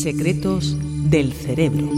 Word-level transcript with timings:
Secretos 0.00 0.76
del 1.10 1.32
cerebro. 1.32 1.88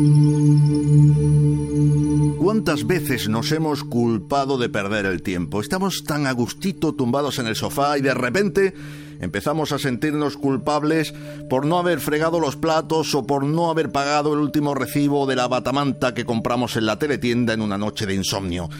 ¿Cuántas 2.38 2.86
veces 2.86 3.28
nos 3.28 3.52
hemos 3.52 3.84
culpado 3.84 4.56
de 4.56 4.70
perder 4.70 5.04
el 5.04 5.22
tiempo? 5.22 5.60
Estamos 5.60 6.02
tan 6.02 6.26
a 6.26 6.32
gustito 6.32 6.94
tumbados 6.94 7.38
en 7.40 7.46
el 7.46 7.56
sofá 7.56 7.98
y 7.98 8.00
de 8.00 8.14
repente 8.14 8.72
empezamos 9.20 9.72
a 9.72 9.78
sentirnos 9.78 10.38
culpables 10.38 11.12
por 11.50 11.66
no 11.66 11.78
haber 11.78 12.00
fregado 12.00 12.40
los 12.40 12.56
platos 12.56 13.14
o 13.14 13.26
por 13.26 13.44
no 13.44 13.68
haber 13.68 13.92
pagado 13.92 14.32
el 14.32 14.40
último 14.40 14.74
recibo 14.74 15.26
de 15.26 15.36
la 15.36 15.46
batamanta 15.46 16.14
que 16.14 16.24
compramos 16.24 16.74
en 16.76 16.86
la 16.86 16.98
teletienda 16.98 17.52
en 17.52 17.60
una 17.60 17.76
noche 17.76 18.06
de 18.06 18.14
insomnio. 18.14 18.70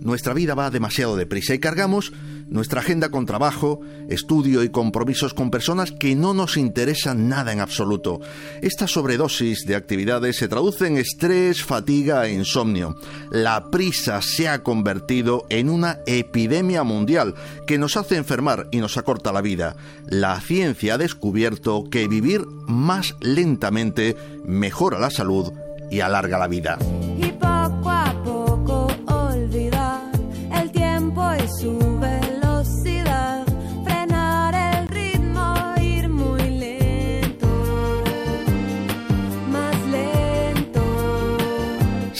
Nuestra 0.00 0.34
vida 0.34 0.54
va 0.54 0.70
demasiado 0.70 1.16
deprisa 1.16 1.54
y 1.54 1.58
cargamos 1.58 2.12
nuestra 2.48 2.80
agenda 2.80 3.10
con 3.10 3.26
trabajo, 3.26 3.80
estudio 4.08 4.64
y 4.64 4.70
compromisos 4.70 5.34
con 5.34 5.50
personas 5.50 5.92
que 5.92 6.16
no 6.16 6.34
nos 6.34 6.56
interesan 6.56 7.28
nada 7.28 7.52
en 7.52 7.60
absoluto. 7.60 8.20
Esta 8.60 8.88
sobredosis 8.88 9.64
de 9.66 9.76
actividades 9.76 10.36
se 10.36 10.48
traduce 10.48 10.86
en 10.86 10.96
estrés, 10.96 11.62
fatiga 11.62 12.26
e 12.26 12.32
insomnio. 12.32 12.96
La 13.30 13.70
prisa 13.70 14.20
se 14.20 14.48
ha 14.48 14.62
convertido 14.62 15.46
en 15.48 15.70
una 15.70 16.00
epidemia 16.06 16.82
mundial 16.82 17.34
que 17.66 17.78
nos 17.78 17.96
hace 17.96 18.16
enfermar 18.16 18.66
y 18.72 18.78
nos 18.78 18.96
acorta 18.96 19.32
la 19.32 19.42
vida. 19.42 19.76
La 20.08 20.40
ciencia 20.40 20.94
ha 20.94 20.98
descubierto 20.98 21.84
que 21.90 22.08
vivir 22.08 22.44
más 22.66 23.14
lentamente 23.20 24.16
mejora 24.44 24.98
la 24.98 25.10
salud 25.10 25.52
y 25.90 26.00
alarga 26.00 26.38
la 26.38 26.48
vida. 26.48 26.78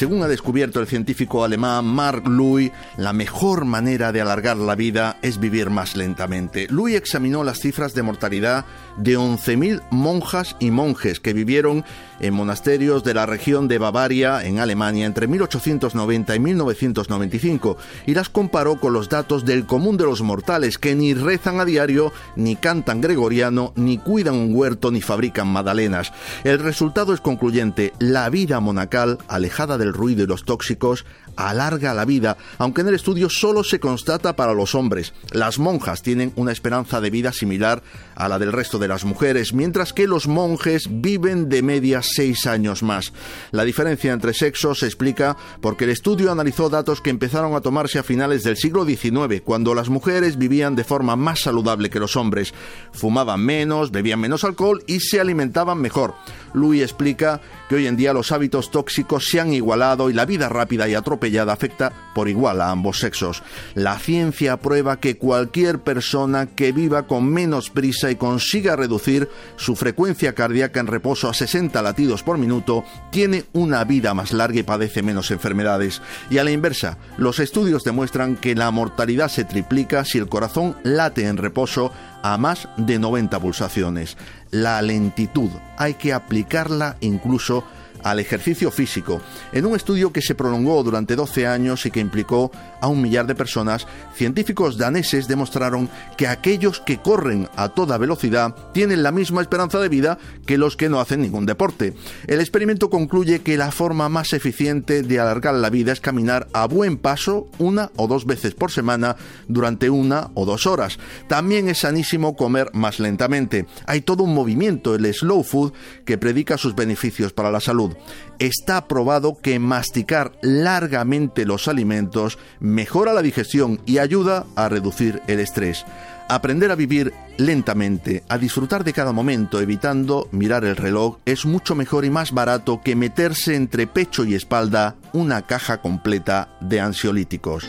Según 0.00 0.22
ha 0.22 0.28
descubierto 0.28 0.80
el 0.80 0.86
científico 0.86 1.44
alemán 1.44 1.84
Mark 1.84 2.26
Louis, 2.26 2.72
la 2.96 3.12
mejor 3.12 3.66
manera 3.66 4.12
de 4.12 4.22
alargar 4.22 4.56
la 4.56 4.74
vida 4.74 5.18
es 5.20 5.38
vivir 5.38 5.68
más 5.68 5.94
lentamente. 5.94 6.66
Louis 6.70 6.96
examinó 6.96 7.44
las 7.44 7.58
cifras 7.58 7.92
de 7.92 8.02
mortalidad 8.02 8.64
de 8.96 9.18
11.000 9.18 9.82
monjas 9.90 10.56
y 10.58 10.70
monjes 10.70 11.20
que 11.20 11.34
vivieron 11.34 11.84
en 12.20 12.34
monasterios 12.34 13.02
de 13.02 13.14
la 13.14 13.26
región 13.26 13.66
de 13.68 13.78
Bavaria, 13.78 14.44
en 14.44 14.58
Alemania, 14.58 15.06
entre 15.06 15.26
1890 15.26 16.36
y 16.36 16.38
1995, 16.38 17.76
y 18.06 18.14
las 18.14 18.28
comparó 18.28 18.78
con 18.78 18.92
los 18.92 19.08
datos 19.08 19.44
del 19.44 19.66
común 19.66 19.96
de 19.96 20.04
los 20.04 20.22
mortales, 20.22 20.78
que 20.78 20.94
ni 20.94 21.14
rezan 21.14 21.60
a 21.60 21.64
diario, 21.64 22.12
ni 22.36 22.56
cantan 22.56 23.00
gregoriano, 23.00 23.72
ni 23.74 23.98
cuidan 23.98 24.34
un 24.34 24.54
huerto, 24.54 24.90
ni 24.90 25.00
fabrican 25.00 25.48
magdalenas. 25.48 26.12
El 26.44 26.58
resultado 26.58 27.14
es 27.14 27.20
concluyente. 27.20 27.92
La 27.98 28.28
vida 28.28 28.60
monacal, 28.60 29.18
alejada 29.28 29.78
del 29.78 29.89
ruido 29.92 30.22
y 30.22 30.26
los 30.26 30.44
tóxicos 30.44 31.04
alarga 31.36 31.94
la 31.94 32.04
vida, 32.04 32.36
aunque 32.58 32.82
en 32.82 32.88
el 32.88 32.94
estudio 32.94 33.30
solo 33.30 33.64
se 33.64 33.80
constata 33.80 34.36
para 34.36 34.54
los 34.54 34.74
hombres. 34.74 35.12
Las 35.32 35.58
monjas 35.58 36.02
tienen 36.02 36.32
una 36.36 36.52
esperanza 36.52 37.00
de 37.00 37.10
vida 37.10 37.32
similar 37.32 37.82
a 38.14 38.28
la 38.28 38.38
del 38.38 38.52
resto 38.52 38.78
de 38.78 38.88
las 38.88 39.04
mujeres, 39.04 39.52
mientras 39.52 39.92
que 39.92 40.06
los 40.06 40.26
monjes 40.26 40.88
viven 40.90 41.48
de 41.48 41.62
media 41.62 42.02
seis 42.02 42.46
años 42.46 42.82
más. 42.82 43.12
La 43.50 43.64
diferencia 43.64 44.12
entre 44.12 44.34
sexos 44.34 44.80
se 44.80 44.86
explica 44.86 45.36
porque 45.60 45.84
el 45.84 45.90
estudio 45.90 46.30
analizó 46.30 46.68
datos 46.68 47.00
que 47.00 47.10
empezaron 47.10 47.54
a 47.54 47.60
tomarse 47.60 47.98
a 47.98 48.02
finales 48.02 48.42
del 48.42 48.56
siglo 48.56 48.84
XIX, 48.84 49.40
cuando 49.42 49.74
las 49.74 49.88
mujeres 49.88 50.38
vivían 50.38 50.76
de 50.76 50.84
forma 50.84 51.16
más 51.16 51.40
saludable 51.40 51.90
que 51.90 52.00
los 52.00 52.16
hombres, 52.16 52.52
fumaban 52.92 53.40
menos, 53.40 53.90
bebían 53.90 54.20
menos 54.20 54.44
alcohol 54.44 54.82
y 54.86 55.00
se 55.00 55.20
alimentaban 55.20 55.78
mejor. 55.78 56.14
Louis 56.52 56.82
explica 56.82 57.40
que 57.68 57.76
hoy 57.76 57.86
en 57.86 57.96
día 57.96 58.12
los 58.12 58.32
hábitos 58.32 58.70
tóxicos 58.70 59.28
se 59.28 59.40
han 59.40 59.52
igualado 59.52 60.10
y 60.10 60.12
la 60.12 60.26
vida 60.26 60.48
rápida 60.48 60.88
y 60.88 60.94
atropellada 60.94 61.52
afecta 61.52 61.92
por 62.14 62.28
igual 62.28 62.60
a 62.60 62.70
ambos 62.70 62.98
sexos. 62.98 63.42
La 63.74 63.98
ciencia 63.98 64.56
prueba 64.58 65.00
que 65.00 65.16
cualquier 65.16 65.80
persona 65.80 66.46
que 66.46 66.72
viva 66.72 67.06
con 67.06 67.26
menos 67.26 67.70
prisa 67.70 68.10
y 68.10 68.16
consiga 68.16 68.76
reducir 68.76 69.28
su 69.56 69.76
frecuencia 69.76 70.34
cardíaca 70.34 70.80
en 70.80 70.86
reposo 70.86 71.28
a 71.28 71.34
60 71.34 71.80
latidos 71.82 72.22
por 72.22 72.38
minuto 72.38 72.84
tiene 73.10 73.44
una 73.52 73.84
vida 73.84 74.14
más 74.14 74.32
larga 74.32 74.60
y 74.60 74.64
padece 74.64 75.02
menos 75.02 75.30
enfermedades. 75.30 76.02
Y 76.30 76.38
a 76.38 76.44
la 76.44 76.50
inversa, 76.50 76.98
los 77.16 77.38
estudios 77.38 77.84
demuestran 77.84 78.36
que 78.36 78.54
la 78.54 78.70
mortalidad 78.70 79.28
se 79.28 79.44
triplica 79.44 80.04
si 80.04 80.18
el 80.18 80.28
corazón 80.28 80.76
late 80.82 81.26
en 81.26 81.36
reposo 81.36 81.92
a 82.22 82.36
más 82.38 82.68
de 82.76 82.98
90 82.98 83.38
pulsaciones. 83.40 84.16
La 84.50 84.82
lentitud 84.82 85.50
hay 85.76 85.94
que 85.94 86.12
aplicarla 86.12 86.96
incluso 87.00 87.64
al 88.02 88.20
ejercicio 88.20 88.70
físico. 88.70 89.20
En 89.52 89.66
un 89.66 89.76
estudio 89.76 90.12
que 90.12 90.22
se 90.22 90.34
prolongó 90.34 90.82
durante 90.82 91.16
12 91.16 91.46
años 91.46 91.86
y 91.86 91.90
que 91.90 92.00
implicó 92.00 92.50
a 92.80 92.88
un 92.88 93.02
millar 93.02 93.26
de 93.26 93.34
personas, 93.34 93.86
científicos 94.14 94.78
daneses 94.78 95.28
demostraron 95.28 95.88
que 96.16 96.26
aquellos 96.26 96.80
que 96.80 96.98
corren 96.98 97.48
a 97.56 97.70
toda 97.70 97.98
velocidad 97.98 98.54
tienen 98.72 99.02
la 99.02 99.12
misma 99.12 99.42
esperanza 99.42 99.78
de 99.78 99.88
vida 99.88 100.18
que 100.46 100.58
los 100.58 100.76
que 100.76 100.88
no 100.88 101.00
hacen 101.00 101.22
ningún 101.22 101.46
deporte. 101.46 101.94
El 102.26 102.40
experimento 102.40 102.90
concluye 102.90 103.40
que 103.40 103.56
la 103.56 103.70
forma 103.70 104.08
más 104.08 104.32
eficiente 104.32 105.02
de 105.02 105.20
alargar 105.20 105.54
la 105.54 105.70
vida 105.70 105.92
es 105.92 106.00
caminar 106.00 106.48
a 106.52 106.66
buen 106.66 106.96
paso 106.96 107.48
una 107.58 107.90
o 107.96 108.06
dos 108.06 108.26
veces 108.26 108.54
por 108.54 108.70
semana 108.70 109.16
durante 109.48 109.90
una 109.90 110.30
o 110.34 110.46
dos 110.46 110.66
horas. 110.66 110.98
También 111.28 111.68
es 111.68 111.78
sanísimo 111.78 112.36
comer 112.36 112.70
más 112.72 113.00
lentamente. 113.00 113.66
Hay 113.86 114.00
todo 114.00 114.24
un 114.24 114.34
movimiento, 114.34 114.94
el 114.94 115.12
slow 115.12 115.42
food, 115.42 115.72
que 116.04 116.18
predica 116.18 116.58
sus 116.58 116.74
beneficios 116.74 117.32
para 117.32 117.50
la 117.50 117.60
salud. 117.60 117.89
Está 118.38 118.88
probado 118.88 119.36
que 119.40 119.58
masticar 119.58 120.32
largamente 120.42 121.44
los 121.44 121.68
alimentos 121.68 122.38
mejora 122.58 123.12
la 123.12 123.22
digestión 123.22 123.80
y 123.86 123.98
ayuda 123.98 124.46
a 124.56 124.68
reducir 124.68 125.22
el 125.26 125.40
estrés. 125.40 125.84
Aprender 126.28 126.70
a 126.70 126.76
vivir 126.76 127.12
lentamente, 127.38 128.22
a 128.28 128.38
disfrutar 128.38 128.84
de 128.84 128.92
cada 128.92 129.12
momento, 129.12 129.60
evitando 129.60 130.28
mirar 130.30 130.64
el 130.64 130.76
reloj, 130.76 131.18
es 131.24 131.44
mucho 131.44 131.74
mejor 131.74 132.04
y 132.04 132.10
más 132.10 132.32
barato 132.32 132.80
que 132.84 132.94
meterse 132.94 133.56
entre 133.56 133.88
pecho 133.88 134.24
y 134.24 134.34
espalda 134.34 134.94
una 135.12 135.42
caja 135.42 135.80
completa 135.80 136.56
de 136.60 136.80
ansiolíticos. 136.80 137.66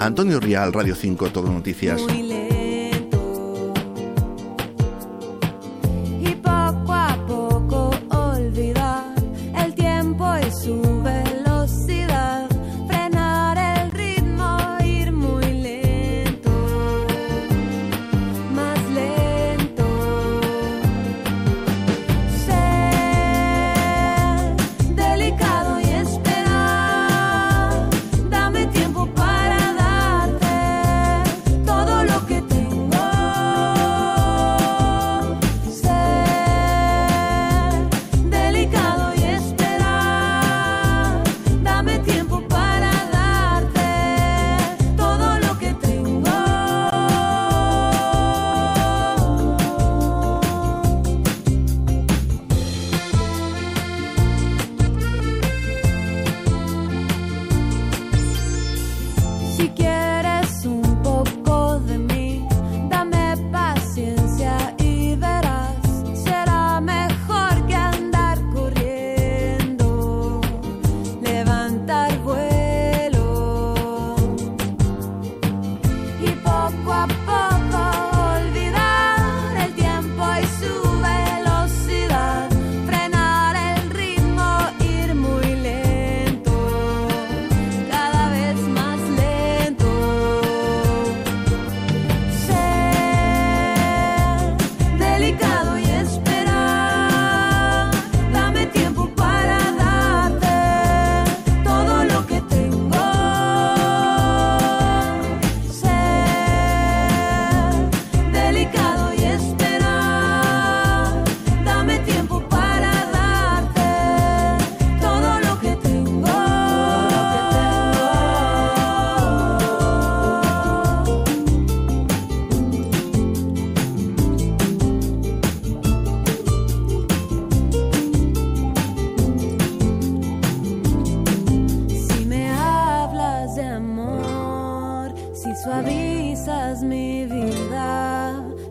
Antonio 0.00 0.40
Rial, 0.40 0.72
Radio 0.72 0.94
5, 0.94 1.30
Todo 1.30 1.50
Noticias. 1.50 2.00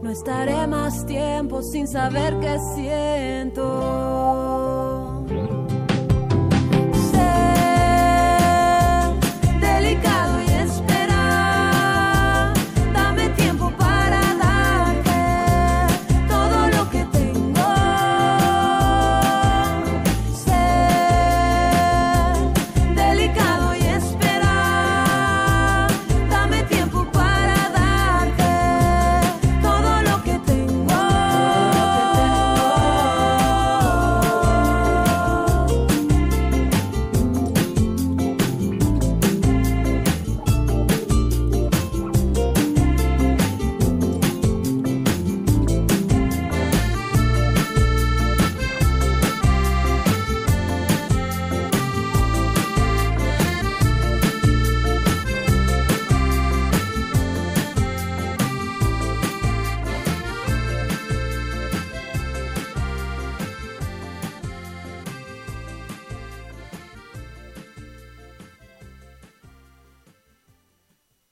No 0.07 0.13
estaré 0.13 0.65
más 0.68 1.06
tiempo 1.06 1.62
sin 1.62 1.86
saber 1.86 2.39
qué 2.39 2.57
siento. 2.75 3.65